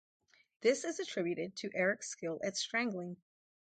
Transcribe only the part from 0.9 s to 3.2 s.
attributed to Erik's skill at strangling.